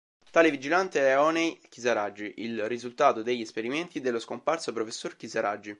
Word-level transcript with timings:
Tale 0.31 0.49
vigilante 0.49 0.99
è 1.11 1.15
Honey 1.19 1.59
Kisaragi, 1.69 2.33
il 2.37 2.67
risultato 2.67 3.21
degli 3.21 3.41
esperimenti 3.41 4.01
dello 4.01 4.17
scomparso 4.17 4.73
professor 4.73 5.15
Kisaragi. 5.15 5.69